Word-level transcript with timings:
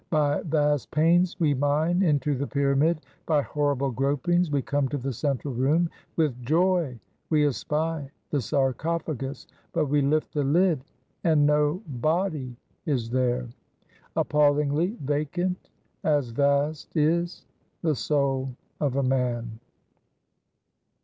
By 0.09 0.41
vast 0.41 0.89
pains 0.89 1.39
we 1.39 1.53
mine 1.53 2.01
into 2.01 2.35
the 2.35 2.47
pyramid; 2.47 3.01
by 3.27 3.43
horrible 3.43 3.91
gropings 3.91 4.49
we 4.49 4.63
come 4.63 4.87
to 4.87 4.97
the 4.97 5.13
central 5.13 5.53
room; 5.53 5.91
with 6.15 6.41
joy 6.43 6.99
we 7.29 7.45
espy 7.45 8.09
the 8.31 8.41
sarcophagus; 8.41 9.45
but 9.73 9.85
we 9.85 10.01
lift 10.01 10.33
the 10.33 10.43
lid 10.43 10.83
and 11.23 11.45
no 11.45 11.83
body 11.85 12.57
is 12.87 13.11
there! 13.11 13.47
appallingly 14.15 14.97
vacant 15.03 15.69
as 16.03 16.31
vast 16.31 16.97
is 16.97 17.45
the 17.83 17.93
soul 17.93 18.55
of 18.79 18.95
a 18.95 19.03
man! 19.03 19.59